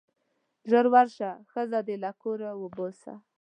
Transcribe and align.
ژر 0.69 0.85
ورشه 0.93 1.29
ښځه 1.51 1.79
دې 1.87 1.95
له 2.03 2.11
کوره 2.21 2.49
وباسه. 2.61 3.13